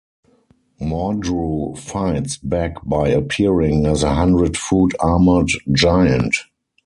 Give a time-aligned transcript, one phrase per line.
[0.81, 6.35] Mordru fights back by appearing as a hundred foot armored giant.